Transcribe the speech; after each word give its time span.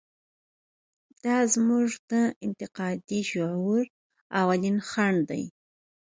دا 1.23 1.37
زموږ 1.53 1.89
د 2.11 2.13
انتقادي 2.45 3.21
شعور 3.31 3.83
اولین 4.41 4.77
خنډ 4.89 5.17
دی. 5.29 5.43